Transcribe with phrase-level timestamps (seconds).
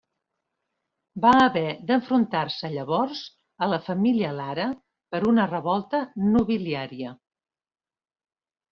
[1.25, 3.21] Va haver d'enfrontar-se llavors
[3.67, 4.67] a la Família Lara
[5.15, 7.17] per una revolta nobiliària.